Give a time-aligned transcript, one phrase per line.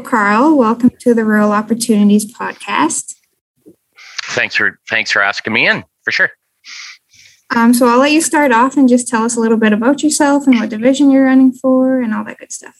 [0.00, 0.56] Carl.
[0.56, 3.14] Welcome to the Rural Opportunities Podcast.
[4.24, 6.30] Thanks for thanks for asking me in for sure.
[7.54, 10.02] Um, so I'll let you start off and just tell us a little bit about
[10.02, 12.76] yourself and what division you're running for and all that good stuff.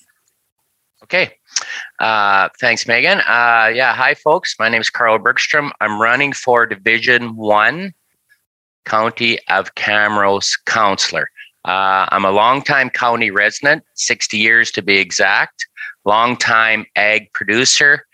[1.02, 1.34] Okay.
[1.98, 3.18] Uh, thanks, Megan.
[3.18, 3.92] Uh, yeah.
[3.94, 4.54] Hi, folks.
[4.58, 5.72] My name is Carl Bergstrom.
[5.80, 7.94] I'm running for Division One,
[8.84, 11.28] County of Camrose Councillor.
[11.64, 15.66] Uh, I'm a longtime county resident, 60 years to be exact,
[16.04, 18.06] longtime ag producer.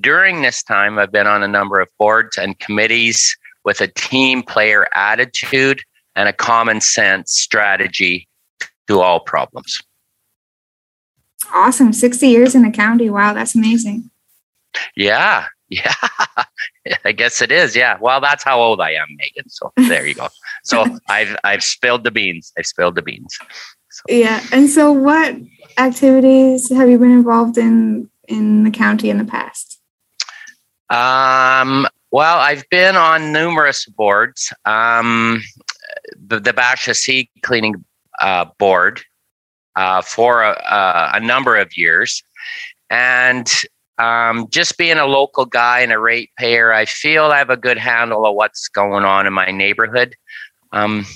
[0.00, 4.42] During this time, I've been on a number of boards and committees with a team
[4.42, 5.82] player attitude
[6.16, 8.26] and a common sense strategy
[8.88, 9.82] to all problems.
[11.54, 11.92] Awesome.
[11.92, 13.10] 60 years in the county.
[13.10, 14.10] Wow, that's amazing.
[14.96, 15.46] Yeah.
[15.68, 15.94] Yeah.
[17.04, 17.74] I guess it is.
[17.74, 17.98] Yeah.
[18.00, 19.48] Well, that's how old I am, Megan.
[19.48, 20.28] So there you go.
[20.62, 22.52] So I've I've spilled the beans.
[22.56, 23.36] I've spilled the beans.
[23.90, 24.02] So.
[24.08, 24.44] Yeah.
[24.52, 25.34] And so what
[25.76, 29.80] activities have you been involved in in the county in the past?
[30.88, 34.52] Um well, I've been on numerous boards.
[34.66, 35.42] Um
[36.28, 37.84] the, the Bashaw Sea cleaning
[38.20, 39.02] uh, board
[39.76, 42.22] uh, for a, a, number of years.
[42.90, 43.50] And
[43.98, 47.78] um, just being a local guy and a ratepayer, I feel I have a good
[47.78, 50.14] handle of what's going on in my neighborhood.
[50.72, 51.06] Um,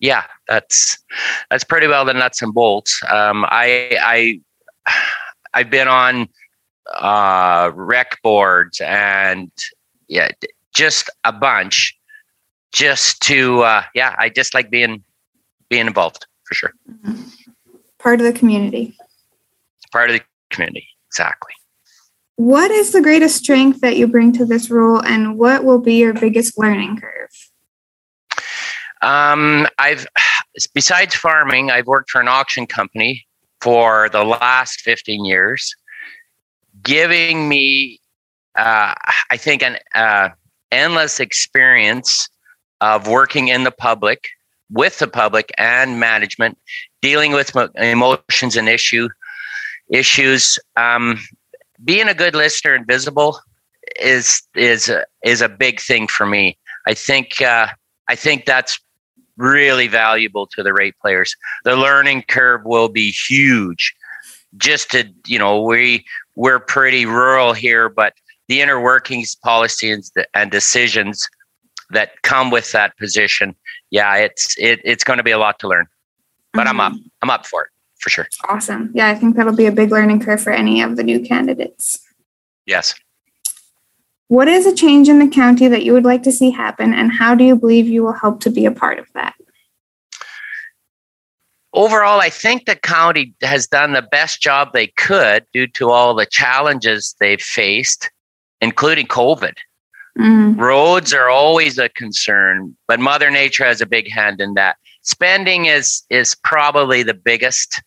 [0.00, 0.98] yeah, that's
[1.50, 3.00] that's pretty well the nuts and bolts.
[3.10, 4.40] Um, I I
[5.54, 6.28] I've been on
[6.94, 9.50] uh, rec boards and
[10.08, 10.30] yeah,
[10.74, 11.96] just a bunch.
[12.72, 15.04] Just to uh, yeah, I just like being
[15.68, 16.72] being involved for sure.
[16.88, 17.22] Mm-hmm
[18.02, 18.94] part of the community.
[19.92, 21.52] Part of the community, exactly.
[22.36, 25.94] What is the greatest strength that you bring to this role, and what will be
[25.94, 27.30] your biggest learning curve?
[29.02, 30.06] Um, I've
[30.74, 33.26] besides farming, I've worked for an auction company
[33.60, 35.74] for the last 15 years,
[36.82, 38.00] giving me,
[38.56, 38.94] uh,
[39.30, 40.30] I think, an uh,
[40.70, 42.28] endless experience
[42.80, 44.24] of working in the public
[44.70, 46.58] with the public and management,
[47.02, 49.08] dealing with emotions and issue
[49.90, 50.58] issues.
[50.76, 51.20] Um,
[51.84, 53.38] being a good listener and visible
[54.00, 56.58] is is a, is a big thing for me.
[56.86, 57.68] I think uh,
[58.08, 58.78] I think that's
[59.36, 61.34] really valuable to the rate players.
[61.64, 63.94] The learning curve will be huge.
[64.56, 66.04] Just to you know, we
[66.36, 68.14] we're pretty rural here, but
[68.48, 71.28] the inner workings, policies, and decisions
[71.90, 73.54] that come with that position
[73.92, 75.86] yeah, it's it, it's going to be a lot to learn,
[76.54, 76.80] but mm-hmm.
[76.80, 77.00] I'm up.
[77.20, 77.68] I'm up for it
[78.02, 78.28] for sure.
[78.48, 78.90] Awesome.
[78.94, 82.00] Yeah, I think that'll be a big learning curve for any of the new candidates.
[82.66, 82.94] Yes.
[84.26, 87.12] What is a change in the county that you would like to see happen, and
[87.12, 89.34] how do you believe you will help to be a part of that?
[91.74, 96.14] Overall, I think the county has done the best job they could due to all
[96.14, 98.10] the challenges they've faced,
[98.60, 99.54] including COVID.
[100.18, 100.58] Mm.
[100.58, 104.76] Roads are always a concern, but Mother Nature has a big hand in that.
[105.02, 107.82] Spending is is probably the biggest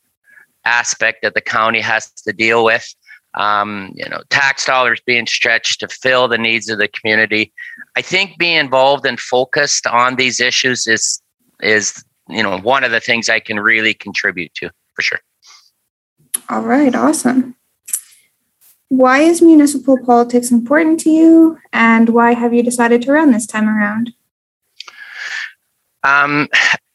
[0.65, 2.93] aspect that the county has to deal with.
[3.35, 7.51] Um, you know, tax dollars being stretched to fill the needs of the community.
[7.97, 11.21] I think being involved and focused on these issues is
[11.61, 15.19] is you know one of the things I can really contribute to for sure.
[16.49, 17.55] All right, awesome.
[18.87, 23.47] Why is municipal politics important to you, and why have you decided to run this
[23.47, 24.13] time around?
[26.03, 26.47] Um,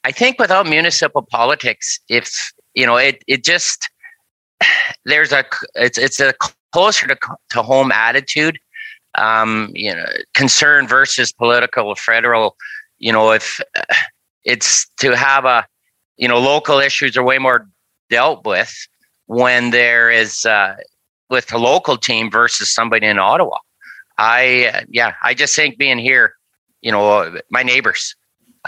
[0.04, 3.88] I think without municipal politics, if you know, it it just
[5.04, 5.44] there's a
[5.74, 6.34] it's it's a
[6.72, 7.16] closer to,
[7.50, 8.58] to home attitude.
[9.16, 12.56] Um, you know, concern versus political federal.
[12.98, 13.60] You know, if
[14.44, 15.66] it's to have a
[16.16, 17.68] you know local issues are way more
[18.08, 18.72] dealt with
[19.26, 20.76] when there is uh,
[21.28, 23.56] with the local team versus somebody in Ottawa.
[24.18, 26.34] I yeah, I just think being here,
[26.82, 28.14] you know, my neighbors,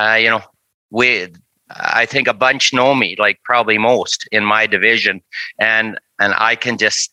[0.00, 0.42] uh, you know,
[0.90, 1.28] we
[1.70, 5.22] I think a bunch know me, like probably most in my division,
[5.58, 7.12] and and I can just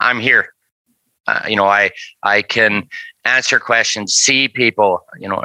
[0.00, 0.52] I'm here.
[1.26, 1.90] Uh, you know, I
[2.22, 2.88] I can
[3.24, 5.04] answer questions, see people.
[5.18, 5.44] You know,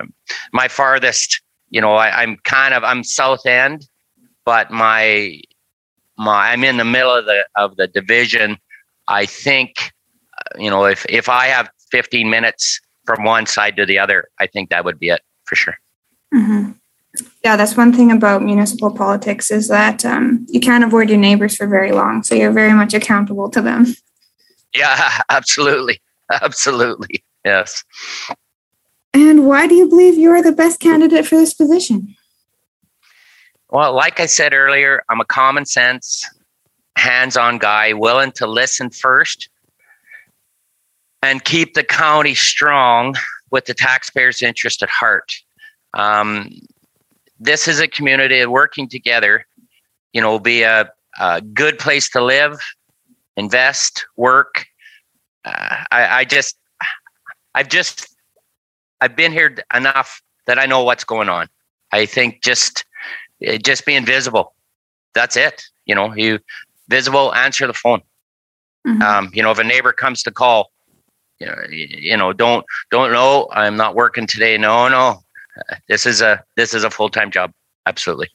[0.53, 1.41] my farthest.
[1.69, 3.87] You know, I, I'm kind of I'm South End,
[4.43, 5.39] but my
[6.17, 8.57] my I'm in the middle of the of the division
[9.11, 9.91] I think,
[10.57, 14.47] you know, if if I have 15 minutes from one side to the other, I
[14.47, 15.77] think that would be it for sure.
[16.33, 16.71] Mm-hmm.
[17.43, 21.55] Yeah, that's one thing about municipal politics is that um, you can't avoid your neighbors
[21.55, 23.87] for very long, so you're very much accountable to them.
[24.75, 27.83] Yeah, absolutely, absolutely, yes.
[29.13, 32.15] And why do you believe you are the best candidate for this position?
[33.69, 36.25] Well, like I said earlier, I'm a common sense,
[36.97, 39.49] hands on guy, willing to listen first
[41.21, 43.15] and keep the county strong
[43.49, 45.33] with the taxpayers' interest at heart.
[45.93, 46.49] Um,
[47.41, 49.45] this is a community working together,
[50.13, 50.89] you know, will be a,
[51.19, 52.59] a good place to live,
[53.35, 54.65] invest, work.
[55.43, 56.55] Uh, I, I just,
[57.55, 58.15] I've just,
[59.01, 61.49] I've been here enough that I know what's going on.
[61.91, 62.85] I think just,
[63.63, 64.53] just being visible.
[65.15, 65.63] That's it.
[65.85, 66.39] You know, you
[66.87, 68.01] visible, answer the phone.
[68.87, 69.01] Mm-hmm.
[69.01, 70.71] Um, you know, if a neighbor comes to call,
[71.39, 73.49] you know, you know, don't don't know.
[73.51, 74.59] I'm not working today.
[74.59, 75.23] No, no,
[75.87, 77.51] this is a this is a full time job.
[77.85, 78.29] Absolutely.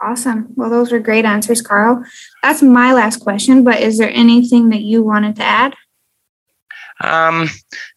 [0.00, 0.48] Awesome.
[0.56, 2.04] Well, those were great answers, Carl.
[2.42, 3.64] That's my last question.
[3.64, 5.74] But is there anything that you wanted to add?
[7.00, 7.48] Um,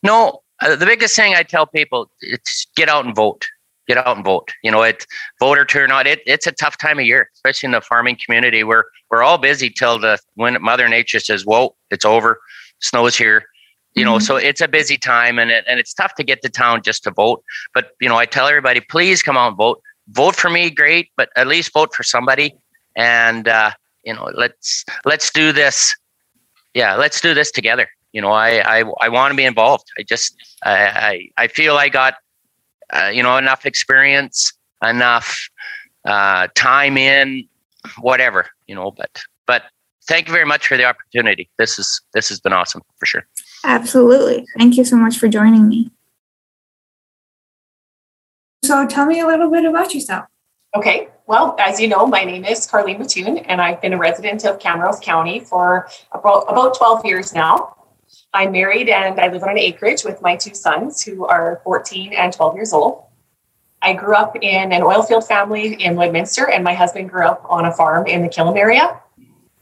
[0.03, 0.41] no.
[0.61, 3.45] Uh, the biggest thing I tell people is get out and vote.
[3.87, 4.51] Get out and vote.
[4.63, 5.05] You know, it
[5.39, 6.07] voter turnout.
[6.07, 8.63] It, it's a tough time of year, especially in the farming community.
[8.63, 12.39] We're we're all busy till the when Mother Nature says, "Whoa, it's over.
[12.79, 13.45] Snow's here."
[13.97, 14.23] You know, mm-hmm.
[14.23, 17.03] so it's a busy time and it, and it's tough to get to town just
[17.03, 17.43] to vote.
[17.73, 19.81] But you know, I tell everybody, please come out and vote.
[20.09, 22.55] Vote for me, great, but at least vote for somebody.
[22.95, 23.71] And uh,
[24.05, 25.95] you know, let's let's do this.
[26.75, 27.89] Yeah, let's do this together.
[28.13, 29.85] You know, I I, I want to be involved.
[29.97, 32.13] I just I I, I feel I got
[32.93, 34.53] uh, you know enough experience,
[34.87, 35.35] enough
[36.05, 37.47] uh, time in,
[37.99, 38.45] whatever.
[38.67, 39.63] You know, but but
[40.07, 41.49] thank you very much for the opportunity.
[41.57, 43.25] This is this has been awesome for sure.
[43.67, 44.45] Absolutely.
[44.57, 45.91] Thank you so much for joining me.
[48.63, 50.25] So, tell me a little bit about yourself.
[50.73, 51.09] Okay.
[51.27, 54.59] Well, as you know, my name is Carlene Wetthuhn, and I've been a resident of
[54.59, 57.75] Camrose County for about, about 12 years now.
[58.33, 62.13] I'm married and I live on an acreage with my two sons, who are 14
[62.13, 63.03] and 12 years old.
[63.81, 67.45] I grew up in an oil field family in Lloydminster, and my husband grew up
[67.49, 69.01] on a farm in the Killam area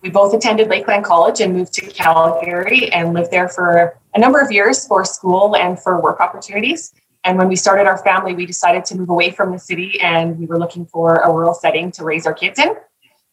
[0.06, 4.40] we both attended Lakeland College and moved to Calgary and lived there for a number
[4.40, 6.94] of years for school and for work opportunities.
[7.24, 10.38] And when we started our family, we decided to move away from the city and
[10.38, 12.75] we were looking for a rural setting to raise our kids in.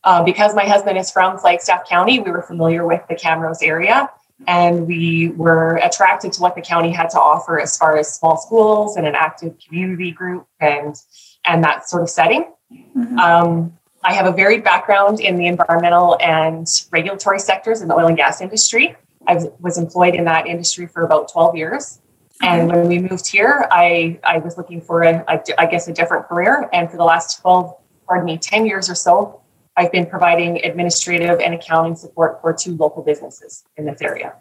[0.02, 4.08] Uh, because my husband is from Flagstaff County, we were familiar with the Camrose area
[4.46, 8.38] and we were attracted to what the county had to offer as far as small
[8.38, 10.96] schools and an active community group and
[11.44, 12.50] and that sort of setting.
[12.96, 13.18] Mm-hmm.
[13.18, 18.06] Um, I have a varied background in the environmental and regulatory sectors in the oil
[18.06, 18.96] and gas industry.
[19.26, 22.00] I was employed in that industry for about 12 years.
[22.42, 25.92] And when we moved here, I, I was looking for, a, a, I guess, a
[25.92, 26.68] different career.
[26.72, 27.76] And for the last 12,
[28.08, 29.40] pardon me, 10 years or so,
[29.76, 34.34] I've been providing administrative and accounting support for two local businesses in this area.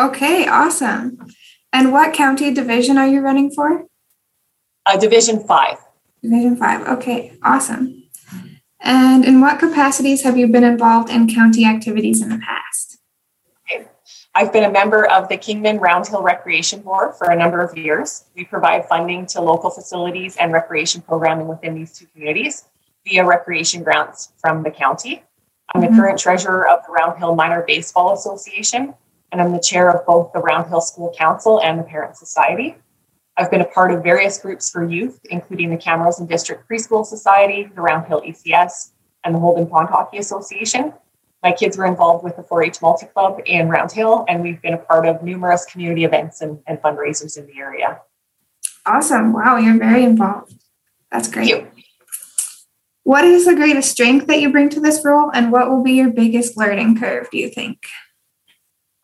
[0.00, 1.26] Okay, awesome.
[1.72, 3.86] And what county division are you running for?
[4.86, 5.78] Uh, division five.
[6.22, 6.86] Division five.
[6.86, 7.99] Okay, awesome.
[8.80, 13.00] And in what capacities have you been involved in county activities in the past?
[14.32, 18.26] I've been a member of the Kingman Roundhill Recreation Board for a number of years.
[18.36, 22.66] We provide funding to local facilities and recreation programming within these two communities
[23.04, 25.24] via recreation grants from the county.
[25.74, 25.94] I'm mm-hmm.
[25.94, 28.94] the current treasurer of the Roundhill Minor Baseball Association,
[29.32, 32.76] and I'm the chair of both the Roundhill School Council and the Parent Society.
[33.40, 37.06] I've been a part of various groups for youth, including the Camrose and District Preschool
[37.06, 38.92] Society, the Roundhill ECS,
[39.24, 40.92] and the Holden Pond Hockey Association.
[41.42, 44.74] My kids were involved with the 4 H Multi Club in Roundhill, and we've been
[44.74, 48.02] a part of numerous community events and, and fundraisers in the area.
[48.84, 49.32] Awesome.
[49.32, 50.52] Wow, you're very involved.
[51.10, 51.66] That's great.
[53.04, 55.92] What is the greatest strength that you bring to this role, and what will be
[55.92, 57.78] your biggest learning curve, do you think?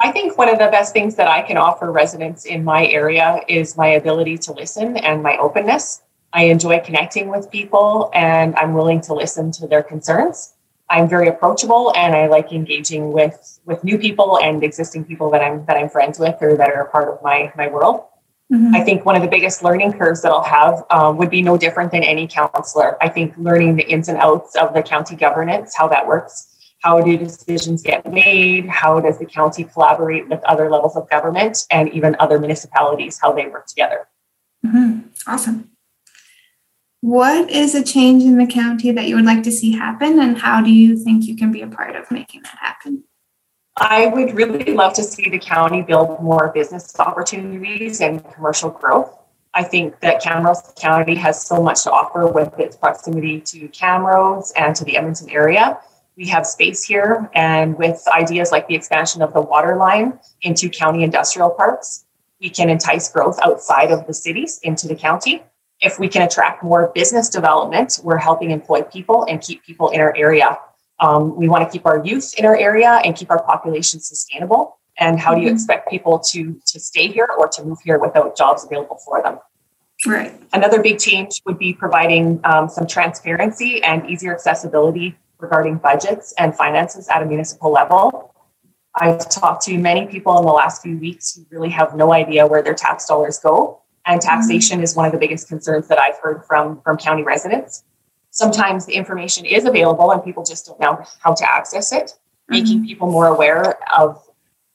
[0.01, 3.41] I think one of the best things that I can offer residents in my area
[3.49, 6.03] is my ability to listen and my openness.
[6.33, 10.55] I enjoy connecting with people and I'm willing to listen to their concerns.
[10.91, 15.43] I'm very approachable and I like engaging with with new people and existing people that
[15.43, 18.05] I'm that I'm friends with or that are a part of my my world.
[18.53, 18.77] Mm-hmm.
[18.77, 21.57] I think one of the biggest learning curves that I'll have um, would be no
[21.57, 22.97] different than any counselor.
[23.03, 26.56] I think learning the ins and outs of the county governance, how that works,
[26.87, 28.69] how do decisions get made?
[28.69, 33.33] How does the county collaborate with other levels of government and even other municipalities, how
[33.33, 34.07] they work together?
[34.65, 35.09] Mm-hmm.
[35.27, 35.73] Awesome.
[37.01, 40.39] What is a change in the county that you would like to see happen, and
[40.39, 43.03] how do you think you can be a part of making that happen?
[43.77, 49.13] I would really love to see the county build more business opportunities and commercial growth.
[49.55, 54.53] I think that Camrose County has so much to offer with its proximity to Camrose
[54.55, 55.81] and to the Edmonton area
[56.17, 60.69] we have space here and with ideas like the expansion of the water line into
[60.69, 62.05] county industrial parks
[62.41, 65.43] we can entice growth outside of the cities into the county
[65.81, 70.01] if we can attract more business development we're helping employ people and keep people in
[70.01, 70.59] our area
[71.01, 74.79] um, we want to keep our youth in our area and keep our population sustainable
[74.99, 75.57] And how do you mm-hmm.
[75.57, 79.39] expect people to, to stay here or to move here without jobs available for them?
[80.07, 80.41] Right.
[80.53, 86.55] Another big change would be providing um, some transparency and easier accessibility regarding budgets and
[86.55, 88.35] finances at a municipal level.
[88.95, 92.47] I've talked to many people in the last few weeks who really have no idea
[92.47, 93.83] where their tax dollars go.
[94.07, 94.29] And mm-hmm.
[94.29, 97.85] taxation is one of the biggest concerns that I've heard from, from county residents.
[98.31, 102.55] Sometimes the information is available and people just don't know how to access it, mm-hmm.
[102.55, 104.23] making people more aware of,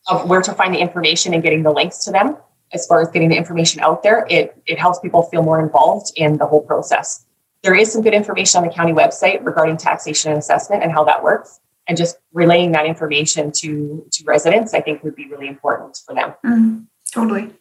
[0.08, 2.38] of where to find the information and getting the links to them.
[2.74, 6.14] As far as getting the information out there, it, it helps people feel more involved
[6.16, 7.26] in the whole process.
[7.64, 11.04] There is some good information on the county website regarding taxation and assessment and how
[11.04, 11.60] that works.
[11.88, 16.16] And just relaying that information to to residents i think would be really important for
[16.16, 16.34] them.
[16.46, 17.54] Mm, totally.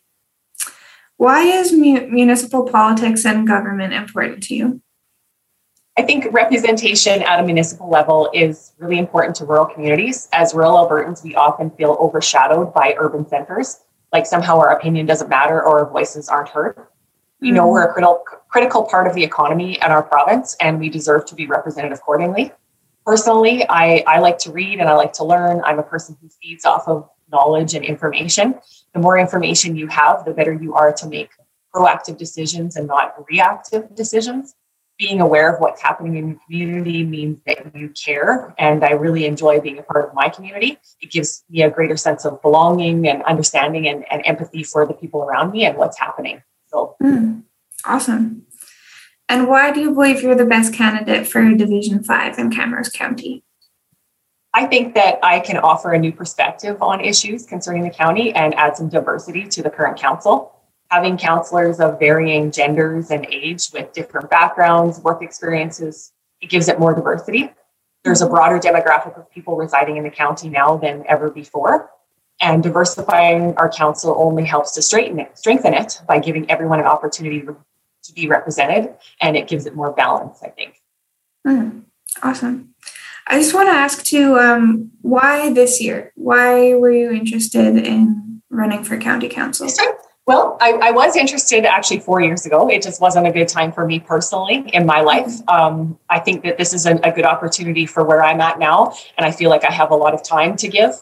[1.17, 4.83] Why is mu- municipal politics and government important to you?
[5.99, 10.29] I think representation at a municipal level is really important to rural communities.
[10.33, 13.81] As rural albertans we often feel overshadowed by urban centers.
[14.13, 16.87] Like somehow our opinion doesn't matter or our voices aren't heard
[17.41, 17.73] we know mm.
[17.73, 21.35] we're a critical critical part of the economy in our province and we deserve to
[21.35, 22.53] be represented accordingly
[23.11, 25.63] personally, I, I like to read and I like to learn.
[25.65, 28.55] I'm a person who feeds off of knowledge and information.
[28.95, 31.31] The more information you have, the better you are to make
[31.75, 34.55] proactive decisions and not reactive decisions.
[34.99, 38.55] Being aware of what's happening in your community means that you care.
[38.59, 40.79] And I really enjoy being a part of my community.
[41.01, 44.93] It gives me a greater sense of belonging and understanding and, and empathy for the
[44.93, 46.43] people around me and what's happening.
[46.71, 47.43] So mm,
[47.85, 48.47] awesome.
[49.29, 53.45] And why do you believe you're the best candidate for Division 5 in Camrose County?
[54.53, 58.55] I think that I can offer a new perspective on issues concerning the county and
[58.55, 60.57] add some diversity to the current council.
[60.91, 66.81] Having councillors of varying genders and age with different backgrounds, work experiences, it gives it
[66.81, 67.53] more diversity.
[68.03, 71.91] There's a broader demographic of people residing in the county now than ever before.
[72.41, 76.87] And diversifying our council only helps to straighten it, strengthen it by giving everyone an
[76.87, 80.81] opportunity to be represented and it gives it more balance, I think.
[81.47, 81.83] Mm,
[82.23, 82.75] awesome.
[83.27, 86.13] I just want to ask too, um, why this year?
[86.17, 89.69] Why were you interested in running for county council?
[90.27, 92.69] Well, I, I, was interested actually four years ago.
[92.69, 95.27] It just wasn't a good time for me personally in my life.
[95.27, 95.49] Mm-hmm.
[95.49, 98.95] Um, I think that this is a, a, good opportunity for where I'm at now,
[99.17, 100.93] and I feel like I have a lot of time to give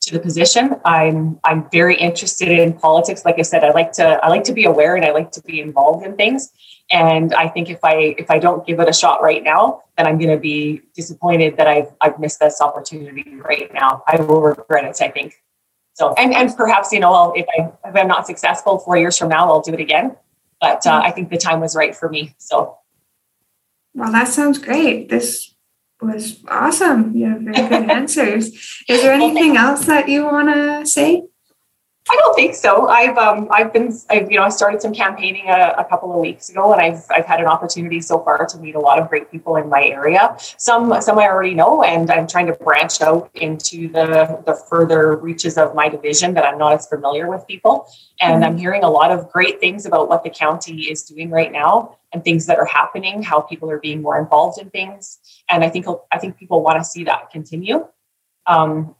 [0.00, 0.76] to the position.
[0.84, 3.24] I'm I'm very interested in politics.
[3.24, 5.42] Like I said, I like to I like to be aware and I like to
[5.42, 6.52] be involved in things.
[6.90, 10.06] And I think if I if I don't give it a shot right now, then
[10.06, 14.02] I'm going to be disappointed that I've I've missed this opportunity right now.
[14.06, 15.02] I will regret it.
[15.02, 15.34] I think.
[15.94, 19.18] So and and perhaps you know I'll, if I if I'm not successful four years
[19.18, 20.16] from now, I'll do it again.
[20.60, 22.34] But uh, I think the time was right for me.
[22.38, 22.78] So.
[23.94, 25.08] Well, that sounds great.
[25.08, 25.47] This
[26.00, 27.14] was awesome.
[27.16, 28.46] You have very good answers.
[28.88, 31.22] Is there anything else that you want to say?
[32.10, 32.88] I don't think so.
[32.88, 36.20] I've um, I've been I've, you know I started some campaigning a, a, couple of
[36.20, 39.10] weeks ago, and I've I've had an opportunity so far to meet a lot of
[39.10, 40.34] great people in my area.
[40.56, 45.16] Some some I already know, and I'm trying to branch out into the the further
[45.16, 47.86] reaches of my division that I'm not as familiar with people.
[48.20, 48.44] And mm-hmm.
[48.44, 51.97] I'm hearing a lot of great things about what the county is doing right now
[52.12, 55.68] and things that are happening, how people are being more involved in things, and I
[55.68, 57.86] think I think people want to see that continue.
[58.46, 58.94] Um,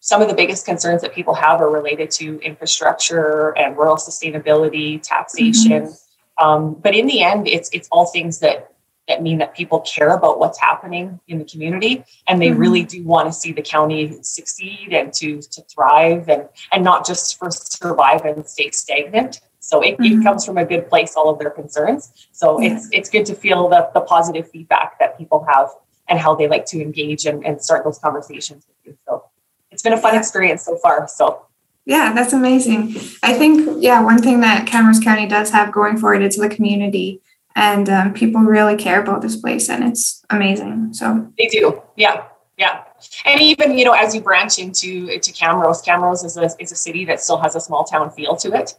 [0.00, 5.00] some of the biggest concerns that people have are related to infrastructure and rural sustainability,
[5.02, 5.82] taxation.
[5.82, 6.44] Mm-hmm.
[6.44, 8.72] Um, but in the end, it's it's all things that
[9.08, 12.60] that mean that people care about what's happening in the community, and they mm-hmm.
[12.60, 17.06] really do want to see the county succeed and to to thrive, and and not
[17.06, 19.40] just for survive and stay stagnant.
[19.60, 20.20] So it, mm-hmm.
[20.20, 22.28] it comes from a good place, all of their concerns.
[22.32, 25.68] So it's it's good to feel the the positive feedback that people have
[26.08, 28.98] and how they like to engage and, and start those conversations with you.
[29.06, 29.24] So
[29.70, 31.06] it's been a fun experience so far.
[31.08, 31.46] So
[31.84, 32.94] yeah, that's amazing.
[33.22, 36.48] I think yeah, one thing that Camrose County does have going for it is the
[36.48, 37.20] community,
[37.54, 40.94] and um, people really care about this place, and it's amazing.
[40.94, 42.24] So they do, yeah,
[42.58, 42.84] yeah.
[43.24, 46.76] And even you know, as you branch into to Camrose, Camrose is a is a
[46.76, 48.74] city that still has a small town feel to it.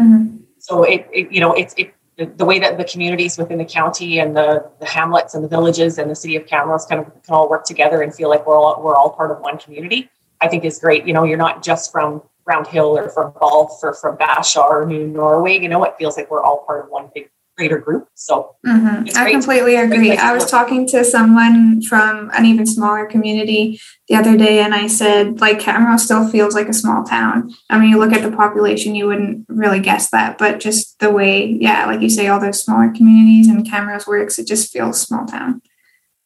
[0.00, 0.38] Mm-hmm.
[0.58, 4.18] So it, it, you know it's it the, way that the communities within the county
[4.18, 7.34] and the, the hamlets and the villages and the city of Camrose kind of can
[7.34, 10.10] all work together and feel like we're all we're all part of one community.
[10.40, 11.06] I think is great.
[11.06, 14.86] You know, you're not just from Round Hill or from Bawlf or from Bashaw or
[14.86, 15.58] New Norway.
[15.58, 18.08] You know, it feels like we're all part of one big greater group.
[18.14, 19.16] So mm-hmm.
[19.16, 20.16] I completely agree.
[20.16, 24.86] I was talking to someone from an even smaller community the other day, and I
[24.86, 27.52] said, like, Camrose still feels like a small town.
[27.68, 31.10] I mean, you look at the population, you wouldn't really guess that, but just the
[31.10, 35.00] way, yeah, like you say, all those smaller communities and Camrose works, it just feels
[35.00, 35.62] small town.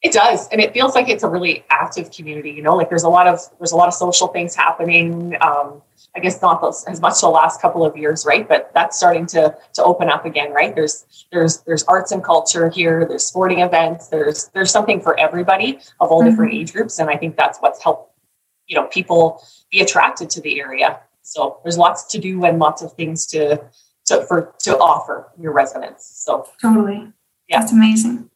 [0.02, 2.50] It does, and it feels like it's a really active community.
[2.50, 5.36] You know, like there's a lot of there's a lot of social things happening.
[5.40, 5.82] Um,
[6.16, 8.48] I guess not as much the last couple of years, right?
[8.48, 10.74] But that's starting to to open up again, right?
[10.74, 13.04] There's there's there's arts and culture here.
[13.06, 14.08] There's sporting events.
[14.08, 16.30] There's there's something for everybody of all mm-hmm.
[16.30, 18.12] different age groups, and I think that's what's helped
[18.66, 21.00] you know people be attracted to the area.
[21.20, 23.62] So there's lots to do and lots of things to
[24.06, 26.10] to for to offer your residents.
[26.24, 27.12] So totally,
[27.48, 28.30] yeah, that's amazing.